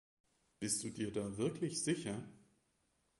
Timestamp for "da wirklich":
1.13-1.83